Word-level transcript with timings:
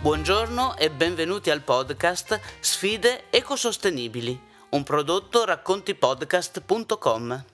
Buongiorno 0.00 0.78
e 0.78 0.90
benvenuti 0.90 1.50
al 1.50 1.60
podcast 1.60 2.40
Sfide 2.58 3.24
ecosostenibili, 3.28 4.40
un 4.70 4.82
prodotto 4.82 5.44
raccontipodcast.com. 5.44 7.44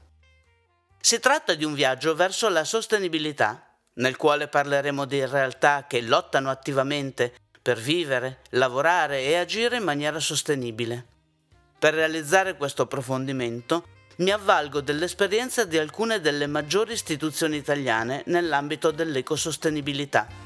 Si 1.00 1.18
tratta 1.18 1.54
di 1.54 1.64
un 1.64 1.74
viaggio 1.74 2.14
verso 2.14 2.48
la 2.48 2.62
sostenibilità, 2.62 3.76
nel 3.94 4.14
quale 4.14 4.46
parleremo 4.46 5.06
di 5.06 5.26
realtà 5.26 5.86
che 5.88 6.00
lottano 6.00 6.48
attivamente 6.48 7.34
per 7.60 7.80
vivere, 7.80 8.42
lavorare 8.50 9.22
e 9.22 9.34
agire 9.34 9.78
in 9.78 9.82
maniera 9.82 10.20
sostenibile. 10.20 11.04
Per 11.76 11.94
realizzare 11.94 12.56
questo 12.56 12.82
approfondimento 12.82 13.88
mi 14.18 14.30
avvalgo 14.30 14.80
dell'esperienza 14.80 15.64
di 15.64 15.78
alcune 15.78 16.20
delle 16.20 16.46
maggiori 16.46 16.92
istituzioni 16.92 17.56
italiane 17.56 18.22
nell'ambito 18.26 18.92
dell'ecosostenibilità. 18.92 20.45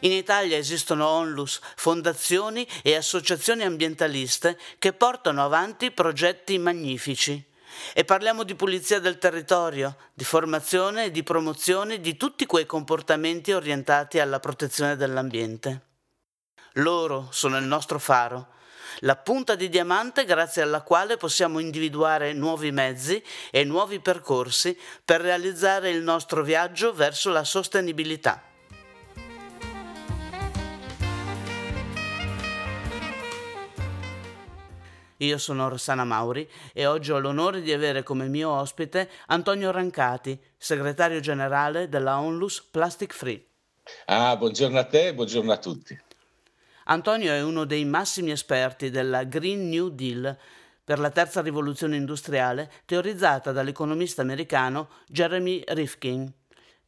In 0.00 0.12
Italia 0.12 0.56
esistono 0.58 1.06
onlus, 1.06 1.60
fondazioni 1.76 2.66
e 2.82 2.96
associazioni 2.96 3.62
ambientaliste 3.62 4.58
che 4.78 4.92
portano 4.92 5.42
avanti 5.42 5.90
progetti 5.90 6.58
magnifici. 6.58 7.42
E 7.92 8.04
parliamo 8.04 8.42
di 8.42 8.54
pulizia 8.54 9.00
del 9.00 9.18
territorio, 9.18 9.96
di 10.12 10.24
formazione 10.24 11.06
e 11.06 11.10
di 11.10 11.22
promozione 11.22 12.00
di 12.00 12.16
tutti 12.16 12.46
quei 12.46 12.66
comportamenti 12.66 13.52
orientati 13.52 14.18
alla 14.18 14.40
protezione 14.40 14.96
dell'ambiente. 14.96 15.82
Loro 16.74 17.28
sono 17.30 17.56
il 17.56 17.64
nostro 17.64 17.98
faro, 17.98 18.54
la 19.00 19.16
punta 19.16 19.54
di 19.54 19.68
diamante 19.68 20.24
grazie 20.24 20.62
alla 20.62 20.82
quale 20.82 21.16
possiamo 21.16 21.58
individuare 21.58 22.32
nuovi 22.32 22.70
mezzi 22.70 23.22
e 23.50 23.64
nuovi 23.64 24.00
percorsi 24.00 24.78
per 25.04 25.20
realizzare 25.20 25.90
il 25.90 26.02
nostro 26.02 26.42
viaggio 26.42 26.94
verso 26.94 27.30
la 27.30 27.44
sostenibilità. 27.44 28.42
Io 35.18 35.38
sono 35.38 35.68
Rossana 35.68 36.04
Mauri 36.04 36.46
e 36.74 36.84
oggi 36.86 37.10
ho 37.10 37.18
l'onore 37.18 37.62
di 37.62 37.72
avere 37.72 38.02
come 38.02 38.28
mio 38.28 38.50
ospite 38.50 39.08
Antonio 39.26 39.70
Rancati, 39.70 40.38
segretario 40.58 41.20
generale 41.20 41.88
della 41.88 42.18
Onlus 42.18 42.62
Plastic 42.62 43.14
Free. 43.14 43.46
Ah, 44.06 44.36
buongiorno 44.36 44.78
a 44.78 44.84
te 44.84 45.14
buongiorno 45.14 45.52
a 45.52 45.58
tutti. 45.58 45.98
Antonio 46.84 47.32
è 47.32 47.42
uno 47.42 47.64
dei 47.64 47.84
massimi 47.84 48.30
esperti 48.30 48.90
della 48.90 49.24
Green 49.24 49.68
New 49.70 49.88
Deal 49.88 50.36
per 50.84 50.98
la 50.98 51.10
terza 51.10 51.40
rivoluzione 51.40 51.96
industriale 51.96 52.70
teorizzata 52.84 53.52
dall'economista 53.52 54.22
americano 54.22 54.88
Jeremy 55.08 55.64
Rifkin, 55.66 56.30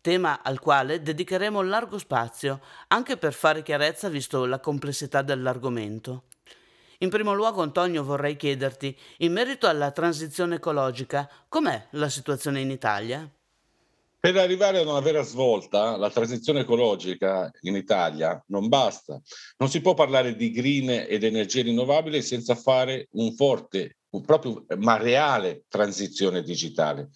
tema 0.01 0.43
al 0.43 0.61
quale 0.61 1.03
dedicheremo 1.03 1.63
largo 1.63 1.99
spazio 1.99 2.61
anche 2.89 3.17
per 3.17 3.33
fare 3.33 3.63
chiarezza 3.63 4.09
visto 4.09 4.45
la 4.45 4.61
complessità 4.61 5.23
dell'argomento. 5.23 6.25
In 7.01 7.11
primo 7.11 7.33
luogo, 7.33 7.63
Antonio, 7.63 8.03
vorrei 8.03 8.35
chiederti, 8.35 8.97
in 9.19 9.33
merito 9.33 9.69
alla 9.69 9.93
transizione 9.93 10.57
ecologica, 10.57 11.31
com'è 11.49 11.87
la 11.93 12.09
situazione 12.09 12.61
in 12.61 12.71
Italia? 12.71 13.31
Per 14.19 14.37
arrivare 14.37 14.81
ad 14.81 14.89
una 14.89 14.99
vera 14.99 15.23
svolta, 15.23 15.97
la 15.97 16.11
transizione 16.11 16.61
ecologica 16.61 17.53
in 17.61 17.77
Italia 17.77 18.43
non 18.49 18.67
basta. 18.67 19.21
Non 19.59 19.71
si 19.71 19.81
può 19.81 19.95
parlare 19.95 20.35
di 20.35 20.51
green 20.51 21.07
ed 21.09 21.23
energie 21.23 21.63
rinnovabili 21.63 22.21
senza 22.21 22.57
fare 22.57 23.07
un 23.13 23.33
forte, 23.33 23.99
un 24.11 24.23
proprio, 24.23 24.67
ma 24.79 24.97
reale 24.97 25.67
transizione 25.69 26.43
digitale. 26.43 27.11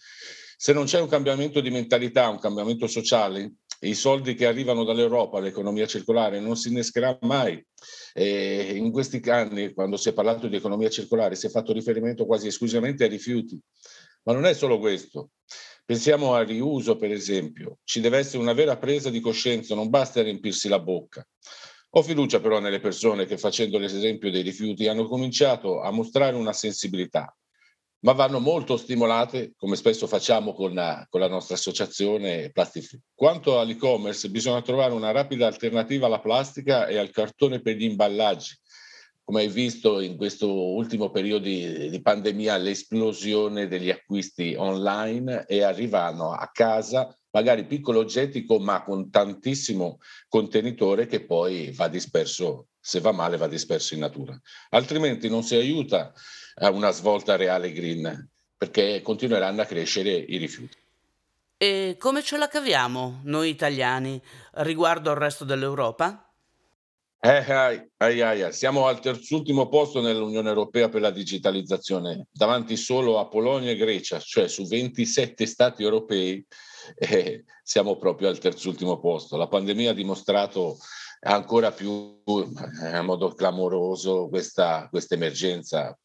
Se 0.57 0.73
non 0.73 0.85
c'è 0.85 1.01
un 1.01 1.09
cambiamento 1.09 1.61
di 1.61 1.71
mentalità, 1.71 2.29
un 2.29 2.39
cambiamento 2.39 2.87
sociale, 2.87 3.55
i 3.83 3.95
soldi 3.95 4.35
che 4.35 4.47
arrivano 4.47 4.85
dall'Europa 4.85 5.39
all'economia 5.39 5.87
circolare 5.87 6.39
non 6.41 6.57
si 6.57 6.69
innescherà 6.69 7.17
mai. 7.23 7.65
E 8.13 8.75
in 8.77 8.93
questi 8.93 9.21
anni, 9.29 9.73
quando 9.73 9.97
si 9.97 10.09
è 10.09 10.13
parlato 10.13 10.47
di 10.47 10.57
economia 10.57 10.89
circolare, 10.89 11.35
si 11.35 11.47
è 11.47 11.51
fatto 11.51 11.73
riferimento 11.73 12.27
quasi 12.27 12.47
esclusivamente 12.47 13.05
ai 13.05 13.11
rifiuti. 13.11 13.59
Ma 14.25 14.33
non 14.33 14.47
è 14.47 14.55
solo 14.55 14.79
questo. 14.79 15.31
Pensiamo 15.85 16.35
al 16.35 16.47
riuso, 16.47 16.97
per 16.97 17.11
esempio. 17.11 17.79
Ci 17.83 18.01
deve 18.01 18.19
essere 18.19 18.39
una 18.39 18.53
vera 18.53 18.77
presa 18.79 19.11
di 19.11 19.21
coscienza, 19.21 19.75
non 19.75 19.91
basta 19.91 20.23
riempirsi 20.23 20.69
la 20.69 20.79
bocca. 20.79 21.27
Ho 21.95 22.03
fiducia 22.03 22.41
però 22.41 22.61
nelle 22.61 22.81
persone 22.81 23.27
che, 23.27 23.37
facendo 23.37 23.79
l'esempio 23.79 24.31
dei 24.31 24.43
rifiuti, 24.43 24.87
hanno 24.87 25.09
cominciato 25.09 25.81
a 25.81 25.91
mostrare 25.91 26.37
una 26.37 26.53
sensibilità, 26.53 27.37
ma 28.03 28.13
vanno 28.13 28.41
molto 28.41 28.77
stimolate, 28.77 29.53
come 29.57 29.77
spesso 29.77 30.07
facciamo 30.07 30.55
con 30.55 30.75
la, 30.75 31.07
con 31.09 31.21
la 31.21 31.29
nostra 31.29 31.55
associazione 31.55 32.51
Plastic 32.51 32.85
Free. 32.85 33.01
Quanto 33.15 33.61
all'e-commerce, 33.61 34.29
bisogna 34.29 34.63
trovare 34.63 34.93
una 34.93 35.13
rapida 35.13 35.47
alternativa 35.47 36.07
alla 36.07 36.21
plastica 36.21 36.87
e 36.87 36.99
al 36.99 37.11
cartone 37.11 37.61
per 37.61 37.77
gli 37.77 37.85
imballaggi. 37.85 38.57
Come 39.25 39.43
hai 39.43 39.49
visto 39.49 40.01
in 40.01 40.17
questo 40.17 40.53
ultimo 40.53 41.11
periodo 41.11 41.45
di, 41.45 41.89
di 41.91 42.03
pandemia, 42.03 42.57
l'esplosione 42.57 43.69
degli 43.69 43.89
acquisti 43.89 44.55
online 44.57 45.45
e 45.47 45.63
arrivano 45.63 46.33
a 46.33 46.51
casa 46.53 47.17
magari 47.33 47.67
piccoli 47.67 47.99
oggetti 47.99 48.45
con, 48.45 48.63
ma 48.63 48.83
con 48.83 49.11
tantissimo 49.11 49.99
contenitore 50.29 51.07
che 51.07 51.25
poi 51.25 51.73
va 51.73 51.89
disperso, 51.89 52.69
se 52.81 53.01
va 53.01 53.13
male 53.13 53.37
va 53.37 53.49
disperso 53.49 53.95
in 53.95 54.01
natura. 54.01 54.41
Altrimenti 54.71 55.29
non 55.29 55.43
si 55.43 55.57
aiuta 55.57 56.13
a 56.55 56.71
una 56.71 56.91
svolta 56.91 57.37
reale 57.37 57.73
green, 57.73 58.31
perché 58.57 59.03
continueranno 59.03 59.63
a 59.63 59.67
crescere 59.67 60.11
i 60.13 60.37
rifiuti. 60.37 60.77
E 61.57 61.97
come 61.99 62.23
ce 62.23 62.37
la 62.39 62.49
caviamo 62.49 63.21
noi 63.25 63.49
italiani 63.49 64.21
riguardo 64.55 65.11
al 65.11 65.17
resto 65.17 65.45
dell'Europa? 65.45 66.32
Eh, 67.25 67.53
ai, 67.53 67.81
ai, 67.99 68.21
ai, 68.21 68.53
siamo 68.53 68.89
al 68.89 68.99
terzultimo 68.99 69.69
posto 69.69 70.01
nell'Unione 70.01 70.49
Europea 70.49 70.89
per 70.89 71.03
la 71.03 71.13
digitalizzazione, 71.13 72.27
davanti 72.33 72.77
solo 72.77 73.21
a 73.21 73.29
Polonia 73.29 73.71
e 73.71 73.77
Grecia, 73.77 74.19
cioè 74.19 74.49
su 74.49 74.67
27 74.67 75.47
stati 75.47 75.85
europei 75.85 76.45
eh, 76.99 77.45
siamo 77.63 77.95
proprio 77.97 78.27
al 78.27 78.39
terzultimo 78.39 78.99
posto. 78.99 79.37
La 79.37 79.47
pandemia 79.47 79.91
ha 79.91 79.95
dimostrato 79.95 80.79
ancora 81.21 81.71
più 81.71 82.21
eh, 82.27 82.99
in 82.99 83.05
modo 83.05 83.33
clamoroso 83.35 84.29
questa, 84.29 84.89
questa 84.91 85.15
emergenza 85.15 85.97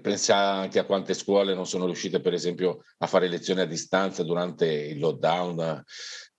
Pensiamo 0.00 0.60
anche 0.60 0.78
a 0.78 0.86
quante 0.86 1.12
scuole 1.12 1.54
non 1.54 1.66
sono 1.66 1.84
riuscite, 1.84 2.20
per 2.20 2.32
esempio, 2.32 2.84
a 2.98 3.06
fare 3.06 3.28
lezioni 3.28 3.60
a 3.60 3.66
distanza 3.66 4.22
durante 4.22 4.64
il 4.66 4.98
lockdown 4.98 5.84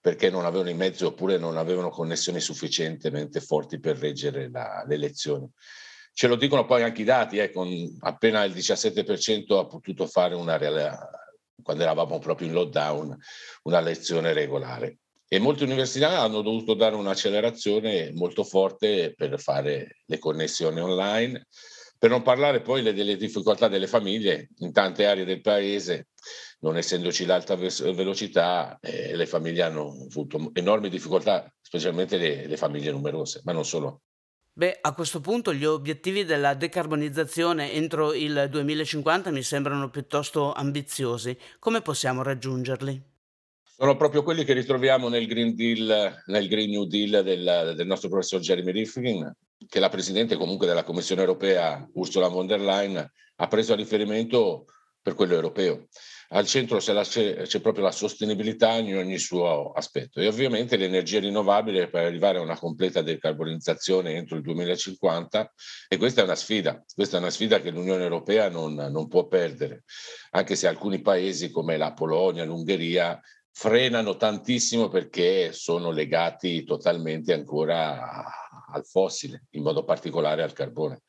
perché 0.05 0.29
non 0.29 0.45
avevano 0.45 0.69
i 0.69 0.75
mezzi 0.75 1.03
oppure 1.03 1.39
non 1.39 1.57
avevano 1.57 1.89
connessioni 1.89 2.39
sufficientemente 2.39 3.41
forti 3.41 3.79
per 3.79 3.97
reggere 3.97 4.51
la, 4.51 4.85
le 4.87 4.97
lezioni. 4.97 5.49
Ce 6.13 6.27
lo 6.27 6.35
dicono 6.35 6.63
poi 6.67 6.83
anche 6.83 7.01
i 7.01 7.05
dati, 7.05 7.39
eh, 7.39 7.49
con 7.49 7.67
appena 8.01 8.43
il 8.43 8.53
17% 8.53 9.57
ha 9.57 9.65
potuto 9.65 10.05
fare 10.05 10.35
una 10.35 10.59
quando 11.63 11.81
eravamo 11.81 12.19
proprio 12.19 12.47
in 12.47 12.53
lockdown, 12.53 13.17
una 13.63 13.79
lezione 13.79 14.33
regolare. 14.33 14.99
E 15.27 15.39
molte 15.39 15.63
università 15.63 16.19
hanno 16.19 16.43
dovuto 16.43 16.75
dare 16.75 16.93
un'accelerazione 16.93 18.11
molto 18.13 18.43
forte 18.43 19.15
per 19.17 19.39
fare 19.41 20.01
le 20.05 20.19
connessioni 20.19 20.81
online, 20.81 21.47
per 21.97 22.09
non 22.09 22.21
parlare 22.21 22.61
poi 22.61 22.81
delle 22.81 23.17
difficoltà 23.17 23.67
delle 23.67 23.87
famiglie 23.87 24.49
in 24.57 24.71
tante 24.71 25.05
aree 25.05 25.25
del 25.25 25.41
paese, 25.41 26.09
non 26.59 26.77
essendoci 26.77 27.25
l'alta 27.25 27.55
velocità, 27.55 28.77
eh, 28.81 29.15
le 29.15 29.25
famiglie 29.25 29.63
hanno 29.63 29.95
avuto 30.09 30.51
enormi 30.53 30.89
difficoltà, 30.89 31.51
specialmente 31.61 32.17
le, 32.17 32.47
le 32.47 32.57
famiglie 32.57 32.91
numerose, 32.91 33.41
ma 33.43 33.51
non 33.51 33.65
solo. 33.65 34.01
Beh, 34.57 34.77
a 34.81 34.93
questo 34.93 35.19
punto 35.19 35.53
gli 35.53 35.65
obiettivi 35.65 36.23
della 36.23 36.53
decarbonizzazione 36.53 37.73
entro 37.73 38.13
il 38.13 38.47
2050 38.49 39.29
mi 39.31 39.43
sembrano 39.43 39.89
piuttosto 39.89 40.53
ambiziosi. 40.53 41.37
Come 41.59 41.81
possiamo 41.81 42.23
raggiungerli? 42.23 43.03
Sono 43.77 43.97
proprio 43.97 44.23
quelli 44.23 44.45
che 44.45 44.53
ritroviamo 44.53 45.09
nel 45.09 45.27
Green 45.27 45.53
Deal, 45.55 46.23
nel 46.27 46.47
Green 46.47 46.69
New 46.69 46.85
Deal 46.85 47.21
del, 47.21 47.73
del 47.75 47.85
nostro 47.85 48.07
professor 48.07 48.39
Jeremy 48.39 48.71
Rifkin, 48.71 49.29
che 49.67 49.79
la 49.79 49.89
Presidente 49.89 50.35
comunque 50.35 50.67
della 50.67 50.83
Commissione 50.83 51.21
europea, 51.21 51.87
Ursula 51.93 52.27
von 52.27 52.47
der 52.47 52.61
Leyen, 52.61 53.11
ha 53.37 53.47
preso 53.47 53.73
a 53.73 53.75
riferimento 53.75 54.65
per 55.01 55.13
quello 55.13 55.35
europeo. 55.35 55.87
Al 56.29 56.47
centro 56.47 56.77
c'è, 56.77 56.99
c'è, 57.03 57.59
proprio 57.61 57.83
la 57.83 57.91
sostenibilità 57.91 58.71
in 58.77 58.97
ogni 58.97 59.19
suo 59.19 59.71
aspetto 59.71 60.19
e 60.19 60.27
ovviamente 60.27 60.75
l'energia 60.75 61.19
rinnovabile 61.19 61.87
per 61.87 62.05
arrivare 62.05 62.39
a 62.39 62.41
una 62.41 62.57
completa 62.57 63.03
decarbonizzazione 63.03 64.13
entro 64.13 64.35
il 64.35 64.41
2050 64.41 65.53
e 65.87 65.97
questa 65.97 66.21
è 66.21 66.23
una 66.23 66.33
sfida, 66.33 66.83
questa 66.95 67.17
è 67.17 67.19
una 67.19 67.29
sfida 67.29 67.61
che 67.61 67.69
l'Unione 67.69 68.01
Europea 68.01 68.49
non, 68.49 68.73
non 68.73 69.07
può 69.07 69.27
perdere, 69.27 69.83
anche 70.31 70.55
se 70.55 70.67
alcuni 70.67 71.01
paesi 71.01 71.51
come 71.51 71.77
la 71.77 71.93
Polonia, 71.93 72.43
l'Ungheria 72.43 73.21
frenano 73.51 74.17
tantissimo 74.17 74.89
perché 74.89 75.53
sono 75.53 75.91
legati 75.91 76.63
totalmente 76.63 77.33
ancora 77.33 78.25
al 78.75 78.85
fossile, 78.85 79.45
in 79.51 79.63
modo 79.63 79.83
particolare 79.83 80.43
al 80.43 80.53
carbone. 80.53 81.01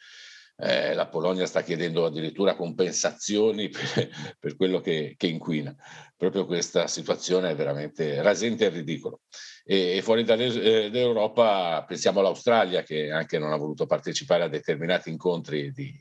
eh, 0.59 0.95
la 0.95 1.09
Polonia 1.09 1.45
sta 1.45 1.63
chiedendo 1.63 2.07
addirittura 2.07 2.55
compensazioni 2.55 3.69
per, 3.69 4.09
per 4.39 4.57
quello 4.57 4.81
che, 4.81 5.15
che, 5.17 5.27
inquina. 5.27 5.75
Proprio 6.17 6.47
questa 6.47 6.87
situazione 6.87 7.51
è 7.51 7.55
veramente 7.55 8.23
rasente 8.23 8.67
e 8.67 8.69
ridicolo. 8.71 9.21
E, 9.65 9.97
e 9.97 10.03
fuori 10.03 10.25
dall'Europa 10.25 11.85
pensiamo 11.87 12.21
all'Australia 12.21 12.83
che 12.83 13.11
anche 13.11 13.39
non 13.39 13.53
ha 13.53 13.57
voluto 13.57 13.87
partecipare 13.87 14.45
a 14.45 14.49
determinati 14.49 15.11
incontri 15.11 15.73
di, 15.73 15.93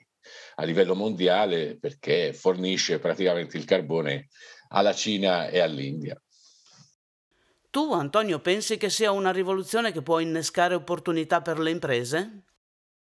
a 0.56 0.64
livello 0.64 0.96
mondiale 0.96 1.78
perché 1.78 2.32
fornisce 2.34 3.00
praticamente 3.00 3.58
il 3.58 3.66
carbone 3.66 4.28
alla 4.70 4.94
Cina 4.94 5.48
e 5.48 5.60
all'India. 5.60 6.20
Tu, 7.76 7.92
Antonio, 7.92 8.40
pensi 8.40 8.78
che 8.78 8.90
sia 8.90 9.12
una 9.12 9.34
rivoluzione 9.34 9.92
che 9.92 10.02
può 10.02 10.20
innescare 10.20 10.76
opportunità 10.76 11.42
per 11.42 11.60
le 11.60 11.72
imprese? 11.72 12.44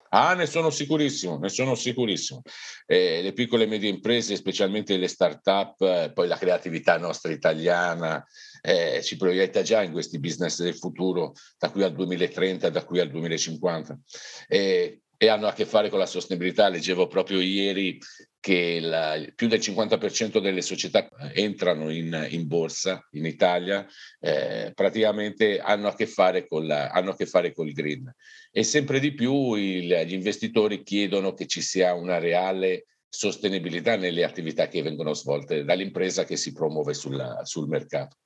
Ah, 0.10 0.36
ne 0.36 0.46
sono 0.46 0.70
sicurissimo, 0.70 1.40
ne 1.40 1.50
sono 1.50 1.74
sicurissimo. 1.74 2.44
Eh, 2.86 3.24
le 3.24 3.34
piccole 3.34 3.64
e 3.64 3.66
medie 3.66 3.90
imprese, 3.90 4.36
specialmente 4.36 4.96
le 4.98 5.08
start-up, 5.08 5.82
eh, 5.82 6.12
poi 6.14 6.28
la 6.28 6.38
creatività 6.38 7.00
nostra 7.00 7.32
italiana, 7.32 8.24
eh, 8.62 9.02
ci 9.02 9.18
proietta 9.18 9.64
già 9.64 9.82
in 9.82 9.92
questi 9.92 10.20
business 10.20 10.62
del 10.62 10.78
futuro, 10.78 11.34
da 11.58 11.72
qui 11.72 11.82
al 11.82 11.94
2030, 11.94 12.70
da 12.70 12.86
qui 12.86 13.00
al 13.00 13.10
2050 13.10 14.00
e 14.48 15.28
hanno 15.28 15.48
a 15.48 15.54
che 15.54 15.66
fare 15.66 15.90
con 15.90 16.00
la 16.00 16.06
sostenibilità. 16.06 16.70
Leggevo 16.70 17.08
proprio 17.08 17.42
ieri 17.42 17.98
che 18.40 18.80
la, 18.80 19.22
più 19.36 19.48
del 19.48 19.60
50% 19.60 20.40
delle 20.40 20.62
società 20.62 21.10
entrano 21.34 21.90
in, 21.90 22.28
in 22.30 22.48
borsa 22.48 23.06
in 23.12 23.26
Italia, 23.26 23.86
eh, 24.20 24.72
praticamente 24.74 25.60
hanno 25.60 25.90
a, 25.90 25.96
che 25.96 26.08
fare 26.08 26.48
con 26.48 26.66
la, 26.66 26.88
hanno 26.88 27.12
a 27.12 27.16
che 27.16 27.26
fare 27.26 27.52
col 27.52 27.72
green. 27.72 28.12
E 28.52 28.64
sempre 28.64 29.00
di 29.00 29.14
più 29.14 29.56
il, 29.56 30.04
gli 30.06 30.14
investitori 30.14 30.84
chiedono 30.84 31.34
che 31.34 31.48
ci 31.48 31.62
sia 31.62 31.94
una 31.94 32.18
reale 32.18 32.86
sostenibilità 33.10 33.98
nelle 33.98 34.24
attività 34.24 34.68
che 34.68 34.84
vengono 34.84 35.14
svolte 35.14 35.64
dall'impresa 35.64 36.24
che 36.24 36.38
si 36.38 36.54
promuove 36.54 36.94
sulla, 36.94 37.44
sul 37.44 37.68
mercato. 37.68 38.18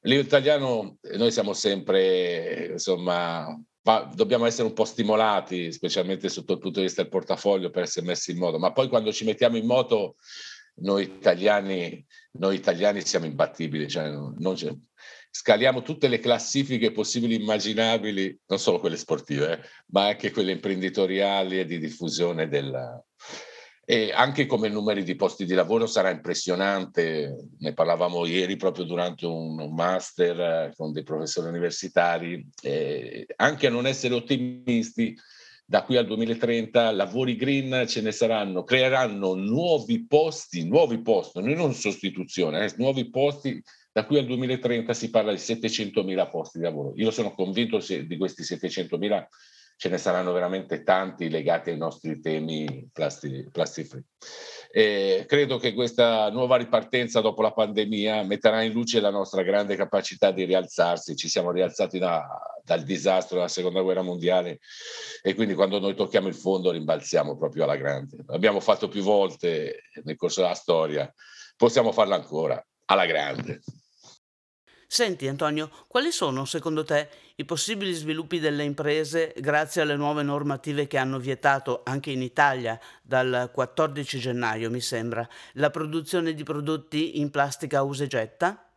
L'italiano, 0.00 0.98
noi 1.14 1.30
siamo 1.30 1.52
sempre, 1.52 2.70
insomma, 2.72 3.46
ma 3.86 4.00
dobbiamo 4.12 4.46
essere 4.46 4.66
un 4.66 4.72
po' 4.72 4.84
stimolati, 4.84 5.70
specialmente 5.70 6.28
sotto 6.28 6.54
il 6.54 6.58
punto 6.58 6.80
di 6.80 6.86
vista 6.86 7.02
del 7.02 7.10
portafoglio, 7.10 7.70
per 7.70 7.84
essere 7.84 8.04
messi 8.04 8.32
in 8.32 8.38
moto. 8.38 8.58
Ma 8.58 8.72
poi 8.72 8.88
quando 8.88 9.12
ci 9.12 9.24
mettiamo 9.24 9.56
in 9.56 9.64
moto, 9.64 10.16
noi 10.78 11.04
italiani, 11.04 12.04
noi 12.32 12.56
italiani 12.56 13.00
siamo 13.02 13.26
imbattibili, 13.26 13.88
cioè 13.88 14.12
scaliamo 15.30 15.82
tutte 15.82 16.08
le 16.08 16.18
classifiche 16.18 16.90
possibili 16.90 17.36
e 17.36 17.40
immaginabili, 17.40 18.40
non 18.46 18.58
solo 18.58 18.80
quelle 18.80 18.96
sportive, 18.96 19.52
eh, 19.52 19.60
ma 19.92 20.06
anche 20.06 20.32
quelle 20.32 20.50
imprenditoriali 20.50 21.60
e 21.60 21.64
di 21.64 21.78
diffusione 21.78 22.48
della, 22.48 23.00
e 23.88 24.10
anche 24.12 24.46
come 24.46 24.68
numeri 24.68 25.04
di 25.04 25.14
posti 25.14 25.46
di 25.46 25.54
lavoro 25.54 25.86
sarà 25.86 26.10
impressionante, 26.10 27.50
ne 27.60 27.72
parlavamo 27.72 28.26
ieri 28.26 28.56
proprio 28.56 28.84
durante 28.84 29.26
un 29.26 29.72
master 29.72 30.40
eh, 30.40 30.72
con 30.76 30.90
dei 30.90 31.04
professori 31.04 31.46
universitari, 31.48 32.44
eh, 32.62 33.26
anche 33.36 33.68
a 33.68 33.70
non 33.70 33.86
essere 33.86 34.14
ottimisti, 34.14 35.16
da 35.64 35.84
qui 35.84 35.96
al 35.96 36.04
2030 36.04 36.90
lavori 36.90 37.36
green 37.36 37.86
ce 37.86 38.00
ne 38.00 38.10
saranno, 38.10 38.64
creeranno 38.64 39.34
nuovi 39.34 40.04
posti, 40.04 40.66
nuovi 40.66 41.00
posti, 41.00 41.40
non 41.40 41.72
sostituzione, 41.72 42.64
eh, 42.64 42.74
nuovi 42.78 43.08
posti, 43.08 43.62
da 43.92 44.04
qui 44.04 44.18
al 44.18 44.26
2030 44.26 44.92
si 44.94 45.10
parla 45.10 45.30
di 45.30 45.38
700.000 45.38 46.28
posti 46.28 46.58
di 46.58 46.64
lavoro. 46.64 46.92
Io 46.96 47.12
sono 47.12 47.30
convinto 47.30 47.78
di 47.78 48.16
questi 48.16 48.42
700.000 48.42 49.26
ce 49.76 49.88
ne 49.90 49.98
saranno 49.98 50.32
veramente 50.32 50.82
tanti 50.82 51.28
legati 51.28 51.70
ai 51.70 51.76
nostri 51.76 52.20
temi 52.20 52.88
plastic, 52.92 53.50
plastic 53.50 53.86
free. 53.86 54.04
E 54.70 55.24
credo 55.26 55.58
che 55.58 55.74
questa 55.74 56.30
nuova 56.30 56.56
ripartenza 56.56 57.20
dopo 57.20 57.42
la 57.42 57.52
pandemia 57.52 58.24
metterà 58.24 58.62
in 58.62 58.72
luce 58.72 59.00
la 59.00 59.10
nostra 59.10 59.42
grande 59.42 59.76
capacità 59.76 60.32
di 60.32 60.44
rialzarsi. 60.44 61.16
Ci 61.16 61.28
siamo 61.28 61.50
rialzati 61.50 61.98
da, 61.98 62.26
dal 62.62 62.82
disastro 62.82 63.36
della 63.36 63.48
seconda 63.48 63.80
guerra 63.80 64.02
mondiale 64.02 64.58
e 65.22 65.34
quindi 65.34 65.54
quando 65.54 65.78
noi 65.78 65.94
tocchiamo 65.94 66.28
il 66.28 66.34
fondo 66.34 66.70
rimbalziamo 66.70 67.36
proprio 67.36 67.64
alla 67.64 67.76
grande. 67.76 68.24
L'abbiamo 68.26 68.60
fatto 68.60 68.88
più 68.88 69.02
volte 69.02 69.82
nel 70.02 70.16
corso 70.16 70.40
della 70.40 70.54
storia, 70.54 71.10
possiamo 71.56 71.92
farlo 71.92 72.14
ancora 72.14 72.62
alla 72.86 73.06
grande. 73.06 73.60
Senti 74.88 75.26
Antonio, 75.26 75.68
quali 75.88 76.12
sono 76.12 76.44
secondo 76.44 76.84
te 76.84 77.08
i 77.36 77.44
possibili 77.44 77.92
sviluppi 77.92 78.38
delle 78.38 78.62
imprese 78.62 79.34
grazie 79.36 79.82
alle 79.82 79.96
nuove 79.96 80.22
normative 80.22 80.86
che 80.86 80.96
hanno 80.96 81.18
vietato 81.18 81.82
anche 81.84 82.12
in 82.12 82.22
Italia 82.22 82.78
dal 83.02 83.50
14 83.52 84.18
gennaio, 84.18 84.70
mi 84.70 84.80
sembra, 84.80 85.28
la 85.54 85.70
produzione 85.70 86.34
di 86.34 86.44
prodotti 86.44 87.18
in 87.18 87.30
plastica 87.30 87.82
usa 87.82 88.04
e 88.04 88.06
getta? 88.06 88.70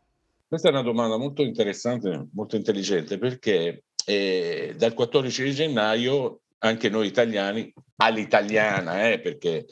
Questa 0.48 0.70
è 0.70 0.72
una 0.72 0.82
domanda 0.82 1.16
molto 1.18 1.44
interessante, 1.44 2.28
molto 2.34 2.56
intelligente, 2.56 3.20
perché 3.20 3.84
eh, 4.04 4.74
dal 4.76 4.96
14 4.96 5.54
gennaio 5.54 6.40
anche 6.60 6.90
noi 6.90 7.06
italiani, 7.06 7.72
all'italiana, 7.98 9.12
eh, 9.12 9.20
perché 9.20 9.68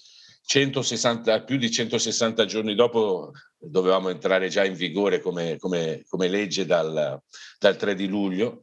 160, 0.48 1.44
più 1.44 1.58
di 1.58 1.70
160 1.70 2.46
giorni 2.46 2.74
dopo 2.74 3.34
dovevamo 3.58 4.08
entrare 4.08 4.48
già 4.48 4.64
in 4.64 4.76
vigore 4.76 5.20
come, 5.20 5.58
come, 5.58 6.06
come 6.08 6.30
legge 6.30 6.66
dal, 6.66 7.22
dal 7.60 7.76
3 7.76 7.96
di 7.96 8.08
luglio 8.08 8.62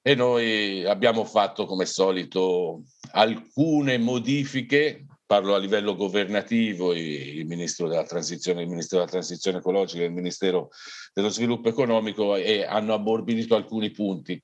e 0.00 0.14
noi 0.14 0.86
abbiamo 0.86 1.26
fatto 1.26 1.66
come 1.66 1.84
solito 1.84 2.84
alcune 3.12 3.98
modifiche 3.98 5.04
parlo 5.26 5.54
a 5.54 5.58
livello 5.58 5.94
governativo, 5.94 6.94
il 6.94 7.44
Ministro 7.44 7.86
della 7.86 8.04
Transizione, 8.04 8.62
il 8.62 8.68
Ministero 8.68 9.00
della 9.00 9.12
Transizione 9.12 9.58
Ecologica 9.58 10.02
il 10.02 10.10
Ministero 10.10 10.70
dello 11.12 11.28
Sviluppo 11.28 11.68
Economico 11.68 12.36
e 12.36 12.64
hanno 12.64 12.94
abborbidito 12.94 13.54
alcuni 13.54 13.90
punti. 13.90 14.42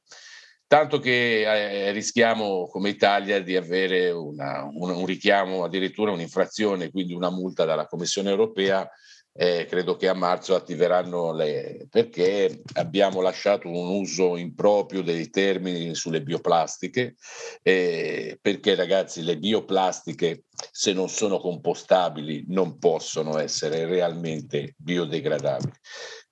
Tanto 0.66 0.98
che 0.98 1.42
eh, 1.42 1.90
rischiamo 1.92 2.66
come 2.66 2.88
Italia 2.88 3.40
di 3.40 3.56
avere 3.56 4.10
una, 4.10 4.64
un, 4.64 4.90
un 4.90 5.06
richiamo, 5.06 5.64
addirittura 5.64 6.10
un'infrazione, 6.10 6.90
quindi 6.90 7.12
una 7.12 7.30
multa 7.30 7.64
dalla 7.64 7.86
Commissione 7.86 8.30
europea 8.30 8.88
eh, 9.36 9.66
credo 9.68 9.96
che 9.96 10.06
a 10.06 10.14
marzo 10.14 10.54
attiveranno 10.54 11.32
le 11.32 11.88
perché 11.90 12.62
abbiamo 12.74 13.20
lasciato 13.20 13.68
un 13.68 13.88
uso 13.88 14.36
improprio 14.36 15.02
dei 15.02 15.28
termini 15.28 15.92
sulle 15.96 16.22
bioplastiche 16.22 17.16
eh, 17.60 18.38
perché 18.40 18.76
ragazzi 18.76 19.24
le 19.24 19.36
bioplastiche 19.36 20.44
se 20.70 20.92
non 20.92 21.08
sono 21.08 21.40
compostabili 21.40 22.44
non 22.48 22.78
possono 22.78 23.36
essere 23.38 23.86
realmente 23.86 24.74
biodegradabili 24.76 25.72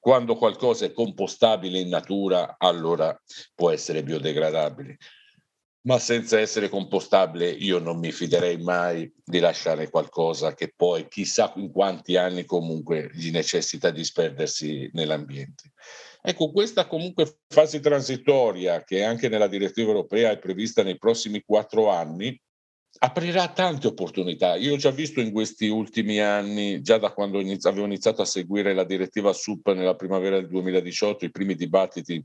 quando 0.03 0.35
qualcosa 0.35 0.85
è 0.85 0.93
compostabile 0.93 1.79
in 1.79 1.89
natura 1.89 2.57
allora 2.59 3.17
può 3.55 3.71
essere 3.71 4.03
biodegradabile 4.03 4.99
ma 5.83 5.99
senza 5.99 6.39
essere 6.39 6.69
compostabile 6.69 7.49
io 7.49 7.79
non 7.79 7.99
mi 7.99 8.11
fiderei 8.11 8.57
mai 8.59 9.13
di 9.25 9.39
lasciare 9.39 9.91
qualcosa 9.91 10.55
che 10.55 10.73
poi 10.75 11.07
chissà 11.09 11.53
in 11.57 11.71
quanti 11.71 12.17
anni 12.17 12.45
comunque 12.45 13.11
gli 13.13 13.31
necessita 13.31 13.91
di 13.91 13.99
disperdersi 13.99 14.91
nell'ambiente. 14.93 15.73
Ecco, 16.21 16.53
questa 16.53 16.87
comunque 16.87 17.39
fase 17.49 17.81
transitoria 17.81 18.85
che 18.85 19.03
anche 19.03 19.29
nella 19.29 19.49
direttiva 19.49 19.89
europea 19.89 20.31
è 20.31 20.39
prevista 20.39 20.85
nei 20.85 20.99
prossimi 20.99 21.43
quattro 21.45 21.91
anni, 21.91 22.41
aprirà 22.99 23.49
tante 23.49 23.87
opportunità. 23.87 24.55
Io 24.57 24.75
ho 24.75 24.77
già 24.77 24.91
visto 24.91 25.21
in 25.21 25.33
questi 25.33 25.69
ultimi 25.69 26.21
anni, 26.21 26.83
già 26.83 26.99
da 26.99 27.13
quando 27.13 27.41
iniz- 27.41 27.65
avevo 27.67 27.87
iniziato 27.87 28.23
a 28.23 28.27
seguire 28.27 28.75
la 28.75 28.85
direttiva 28.85 29.33
SUP 29.33 29.73
nella 29.73 29.97
primavera 29.97 30.37
del 30.37 30.49
2018, 30.49 31.25
i 31.25 31.31
primi 31.31 31.55
dibattiti 31.55 32.23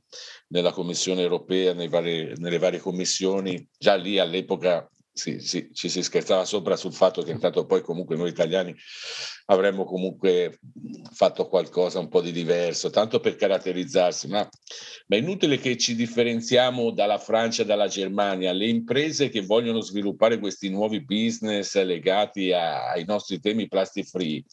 nella 0.50 0.72
Commissione 0.72 1.22
europea, 1.22 1.74
vari, 1.88 2.34
nelle 2.38 2.60
varie 2.60 2.80
commissioni, 2.80 3.68
già 3.78 3.96
lì 3.96 4.20
all'epoca 4.20 4.90
sì, 5.18 5.40
sì, 5.40 5.70
ci 5.74 5.90
si 5.90 6.04
scherzava 6.04 6.46
sopra 6.46 6.76
sul 6.76 6.94
fatto 6.94 7.24
che 7.24 7.32
intanto 7.32 7.66
poi 7.66 7.82
comunque 7.82 8.16
noi 8.16 8.30
italiani 8.30 8.76
avremmo 9.50 9.86
comunque 9.86 10.60
fatto 11.12 11.48
qualcosa 11.48 12.00
un 12.00 12.10
po' 12.10 12.22
di 12.22 12.32
diverso, 12.32 12.90
tanto 12.90 13.20
per 13.20 13.36
caratterizzarsi, 13.36 14.28
ma, 14.28 14.48
ma 15.08 15.16
è 15.16 15.20
inutile 15.20 15.58
che 15.58 15.78
ci 15.78 15.96
differenziamo 15.96 16.92
dalla 16.92 17.18
Francia 17.18 17.62
e 17.62 17.66
dalla 17.66 17.88
Germania. 17.88 18.52
Le 18.52 18.68
imprese 18.68 19.30
che 19.30 19.42
vogliono 19.42 19.80
sviluppare 19.82 20.40
questi 20.40 20.70
nuovi 20.70 21.04
business 21.04 21.82
legati 21.82 22.52
a, 22.52 22.90
ai 22.90 23.06
nostri 23.06 23.40
temi 23.40 23.68
plastic 23.68 24.06
free 24.06 24.44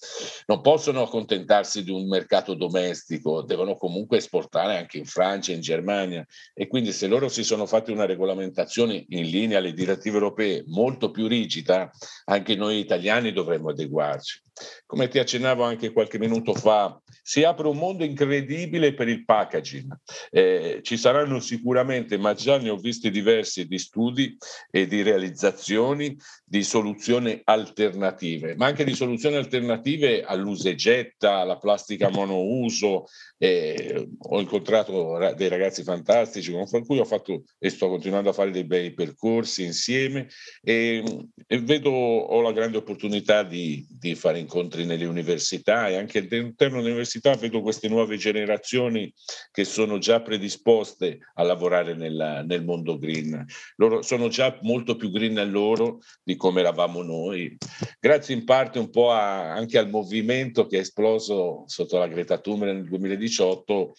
non 0.46 0.60
possono 0.60 1.02
accontentarsi 1.02 1.82
di 1.82 1.90
un 1.90 2.06
mercato 2.06 2.54
domestico, 2.54 3.42
devono 3.42 3.76
comunque 3.76 4.18
esportare 4.18 4.78
anche 4.78 4.98
in 4.98 5.06
Francia 5.06 5.50
e 5.50 5.56
in 5.56 5.60
Germania 5.60 6.24
e 6.52 6.68
quindi 6.68 6.92
se 6.92 7.08
loro 7.08 7.28
si 7.28 7.42
sono 7.42 7.66
fatti 7.66 7.90
una 7.90 8.06
regolamentazione 8.06 9.04
in 9.08 9.26
linea 9.26 9.58
alle 9.58 9.72
direttive 9.72 10.16
europee 10.16 10.62
molto 10.68 11.10
più 11.10 11.26
rigida, 11.26 11.90
anche 12.26 12.54
noi 12.54 12.78
italiani 12.78 13.32
dovremmo 13.32 13.70
adeguarci. 13.70 14.42
Come 14.86 15.08
ti 15.08 15.18
accennavo 15.18 15.62
anche 15.62 15.92
qualche 15.92 16.18
minuto 16.18 16.54
fa, 16.54 17.00
si 17.22 17.42
apre 17.42 17.68
un 17.68 17.76
mondo 17.76 18.04
incredibile 18.04 18.94
per 18.94 19.08
il 19.08 19.24
packaging. 19.24 19.98
Eh, 20.30 20.80
ci 20.82 20.96
saranno 20.96 21.40
sicuramente, 21.40 22.18
ma 22.18 22.34
già 22.34 22.58
ne 22.58 22.68
ho 22.68 22.76
visti 22.76 23.10
diversi 23.10 23.66
di 23.66 23.78
studi 23.78 24.36
e 24.70 24.86
di 24.86 25.02
realizzazioni 25.02 26.16
di 26.44 26.62
soluzioni 26.62 27.40
alternative, 27.44 28.54
ma 28.56 28.66
anche 28.66 28.84
di 28.84 28.94
soluzioni 28.94 29.36
alternative 29.36 30.22
all'usa 30.22 30.68
e 30.68 30.74
getta, 30.74 31.38
alla 31.38 31.58
plastica 31.58 32.10
monouso. 32.10 33.06
Eh, 33.38 34.08
ho 34.18 34.40
incontrato 34.40 35.18
dei 35.34 35.48
ragazzi 35.48 35.82
fantastici 35.82 36.52
con 36.52 36.84
cui 36.86 36.98
ho 36.98 37.04
fatto 37.04 37.44
e 37.58 37.68
sto 37.70 37.88
continuando 37.88 38.30
a 38.30 38.32
fare 38.32 38.50
dei 38.50 38.64
bei 38.64 38.94
percorsi 38.94 39.64
insieme 39.64 40.28
e, 40.62 41.02
e 41.46 41.58
vedo, 41.58 41.90
ho 41.90 42.40
la 42.40 42.52
grande 42.52 42.76
opportunità 42.76 43.42
di, 43.42 43.86
di 43.88 44.14
fare 44.14 44.38
incontri 44.44 44.84
nelle 44.84 45.06
università 45.06 45.88
e 45.88 45.96
anche 45.96 46.18
all'interno 46.18 46.82
dell'università 46.82 47.24
università 47.24 47.34
vedo 47.34 47.62
queste 47.62 47.88
nuove 47.88 48.16
generazioni 48.16 49.12
che 49.50 49.64
sono 49.64 49.98
già 49.98 50.20
predisposte 50.20 51.18
a 51.34 51.42
lavorare 51.42 51.94
nella, 51.94 52.42
nel 52.42 52.64
mondo 52.64 52.98
green. 52.98 53.44
Loro 53.76 54.02
sono 54.02 54.28
già 54.28 54.58
molto 54.62 54.96
più 54.96 55.10
green 55.10 55.38
a 55.38 55.44
loro 55.44 56.00
di 56.22 56.36
come 56.36 56.60
eravamo 56.60 57.02
noi, 57.02 57.56
grazie 58.00 58.34
in 58.34 58.44
parte 58.44 58.78
un 58.78 58.90
po' 58.90 59.10
a, 59.10 59.52
anche 59.52 59.78
al 59.78 59.88
movimento 59.88 60.66
che 60.66 60.76
è 60.76 60.80
esploso 60.80 61.64
sotto 61.66 61.98
la 61.98 62.08
Greta 62.08 62.38
Thunberg 62.38 62.74
nel 62.74 62.88
2018 62.88 63.94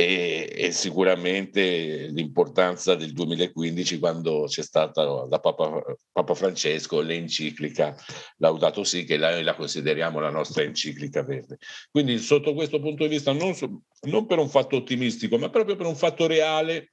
e, 0.00 0.48
e, 0.54 0.70
sicuramente 0.70 2.06
l'importanza 2.12 2.94
del 2.94 3.12
2015 3.12 3.98
quando 3.98 4.44
c'è 4.46 4.62
stata 4.62 5.26
da 5.26 5.40
Papa, 5.40 5.82
Papa 6.12 6.34
Francesco 6.34 7.00
l'enciclica 7.00 7.96
Laudato 8.36 8.84
Si 8.84 9.02
che 9.02 9.16
noi 9.16 9.42
la 9.42 9.56
consideriamo 9.56 10.20
la 10.20 10.30
nostra 10.30 10.62
enciclica 10.62 11.24
verde. 11.24 11.58
Quindi 11.90 12.18
sotto 12.18 12.54
questo 12.54 12.78
punto 12.78 13.02
di 13.02 13.08
vista 13.08 13.32
non, 13.32 13.52
non 14.02 14.26
per 14.26 14.38
un 14.38 14.48
fatto 14.48 14.76
ottimistico 14.76 15.36
ma 15.36 15.50
proprio 15.50 15.74
per 15.74 15.86
un 15.86 15.96
fatto 15.96 16.28
reale 16.28 16.92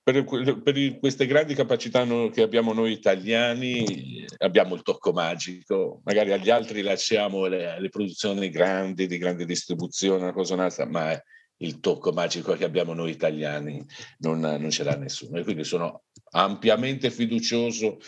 per, 0.00 0.22
per, 0.62 0.98
queste 1.00 1.26
grandi 1.26 1.52
capacità 1.52 2.06
che 2.30 2.42
abbiamo 2.42 2.72
noi 2.72 2.92
italiani, 2.92 4.24
abbiamo 4.38 4.76
il 4.76 4.82
tocco 4.82 5.10
magico, 5.10 6.00
magari 6.04 6.32
agli 6.32 6.50
altri 6.50 6.82
lasciamo 6.82 7.46
le, 7.46 7.80
le 7.80 7.88
produzioni 7.88 8.50
grandi, 8.50 9.08
di 9.08 9.18
grande 9.18 9.44
distribuzione, 9.44 10.22
una 10.22 10.32
cosa 10.32 10.54
un'altra, 10.54 10.86
ma 10.86 11.20
il 11.58 11.80
tocco 11.80 12.12
magico 12.12 12.52
che 12.54 12.64
abbiamo 12.64 12.92
noi 12.92 13.10
italiani 13.10 13.84
non, 14.18 14.40
non 14.40 14.70
ce 14.70 14.84
l'ha 14.84 14.96
nessuno. 14.96 15.38
E 15.38 15.44
quindi 15.44 15.64
sono 15.64 16.02
ampiamente 16.32 17.10
fiducioso 17.10 17.98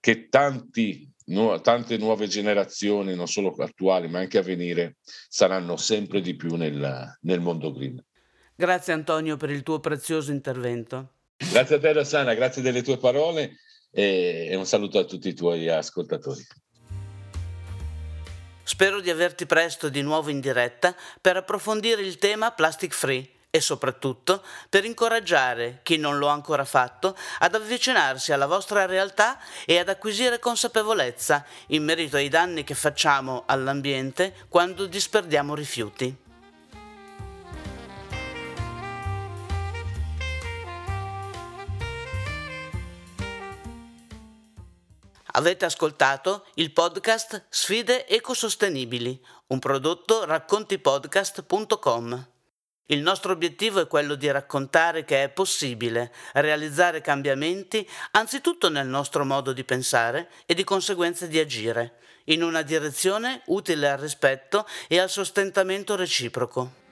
che 0.00 0.28
tanti, 0.28 1.10
nu- 1.26 1.60
tante 1.60 1.96
nuove 1.96 2.26
generazioni, 2.26 3.14
non 3.14 3.26
solo 3.26 3.54
attuali 3.58 4.08
ma 4.08 4.18
anche 4.18 4.38
a 4.38 4.42
venire, 4.42 4.96
saranno 5.28 5.76
sempre 5.76 6.20
di 6.20 6.36
più 6.36 6.56
nel, 6.56 7.18
nel 7.20 7.40
mondo 7.40 7.72
green. 7.72 8.02
Grazie 8.56 8.92
Antonio 8.92 9.36
per 9.36 9.50
il 9.50 9.62
tuo 9.62 9.80
prezioso 9.80 10.30
intervento. 10.30 11.12
Grazie 11.36 11.76
a 11.76 11.78
te 11.78 11.92
Rossana, 11.92 12.34
grazie 12.34 12.62
delle 12.62 12.82
tue 12.82 12.98
parole 12.98 13.56
e 13.90 14.54
un 14.56 14.66
saluto 14.66 14.98
a 14.98 15.04
tutti 15.04 15.28
i 15.28 15.34
tuoi 15.34 15.68
ascoltatori. 15.68 16.44
Spero 18.64 19.00
di 19.00 19.10
averti 19.10 19.44
presto 19.44 19.88
di 19.90 20.00
nuovo 20.00 20.30
in 20.30 20.40
diretta 20.40 20.94
per 21.20 21.36
approfondire 21.36 22.00
il 22.00 22.18
tema 22.18 22.50
plastic 22.50 22.94
free 22.94 23.28
e 23.50 23.60
soprattutto 23.60 24.42
per 24.68 24.84
incoraggiare 24.84 25.78
chi 25.84 25.96
non 25.96 26.18
lo 26.18 26.28
ha 26.28 26.32
ancora 26.32 26.64
fatto 26.64 27.16
ad 27.38 27.54
avvicinarsi 27.54 28.32
alla 28.32 28.46
vostra 28.46 28.86
realtà 28.86 29.38
e 29.64 29.78
ad 29.78 29.88
acquisire 29.88 30.40
consapevolezza 30.40 31.44
in 31.68 31.84
merito 31.84 32.16
ai 32.16 32.28
danni 32.28 32.64
che 32.64 32.74
facciamo 32.74 33.44
all'ambiente 33.46 34.34
quando 34.48 34.86
disperdiamo 34.86 35.54
rifiuti. 35.54 36.23
Avete 45.36 45.64
ascoltato 45.64 46.46
il 46.54 46.70
podcast 46.70 47.46
Sfide 47.48 48.06
ecosostenibili, 48.06 49.20
un 49.48 49.58
prodotto 49.58 50.24
raccontipodcast.com. 50.24 52.28
Il 52.86 53.00
nostro 53.00 53.32
obiettivo 53.32 53.80
è 53.80 53.88
quello 53.88 54.14
di 54.14 54.30
raccontare 54.30 55.04
che 55.04 55.24
è 55.24 55.30
possibile 55.30 56.14
realizzare 56.34 57.00
cambiamenti 57.00 57.84
anzitutto 58.12 58.68
nel 58.68 58.86
nostro 58.86 59.24
modo 59.24 59.52
di 59.52 59.64
pensare 59.64 60.30
e 60.46 60.54
di 60.54 60.62
conseguenza 60.62 61.26
di 61.26 61.40
agire, 61.40 61.94
in 62.26 62.44
una 62.44 62.62
direzione 62.62 63.42
utile 63.46 63.90
al 63.90 63.98
rispetto 63.98 64.64
e 64.86 65.00
al 65.00 65.10
sostentamento 65.10 65.96
reciproco. 65.96 66.83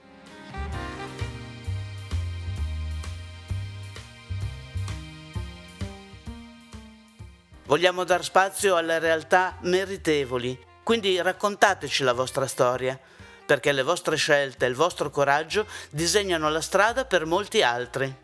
Vogliamo 7.72 8.04
dar 8.04 8.22
spazio 8.22 8.76
alle 8.76 8.98
realtà 8.98 9.56
meritevoli, 9.60 10.62
quindi 10.82 11.18
raccontateci 11.22 12.02
la 12.02 12.12
vostra 12.12 12.46
storia, 12.46 13.00
perché 13.46 13.72
le 13.72 13.82
vostre 13.82 14.16
scelte 14.16 14.66
e 14.66 14.68
il 14.68 14.74
vostro 14.74 15.08
coraggio 15.08 15.66
disegnano 15.88 16.50
la 16.50 16.60
strada 16.60 17.06
per 17.06 17.24
molti 17.24 17.62
altri. 17.62 18.14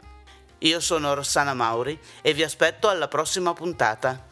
Io 0.59 0.81
sono 0.81 1.15
Rossana 1.15 1.55
Mauri 1.55 1.99
e 2.21 2.35
vi 2.35 2.43
aspetto 2.43 2.91
alla 2.91 3.09
prossima 3.09 3.55
puntata. 3.55 4.28